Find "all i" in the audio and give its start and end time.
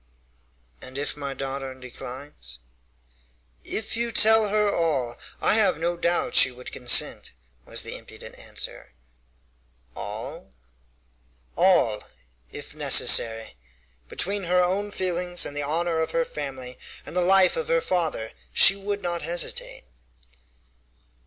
4.75-5.53